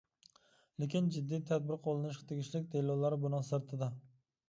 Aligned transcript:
لېكىن، 0.83 1.11
جىددىي 1.17 1.45
تەدبىر 1.51 1.79
قوللىنىشقا 1.85 2.29
تېگىشلىك 2.35 2.69
دېلولار 2.75 3.21
بۇنىڭ 3.27 3.51
سىرتىدا. 3.53 3.97